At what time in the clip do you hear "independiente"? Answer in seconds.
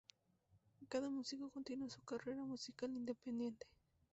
2.97-3.67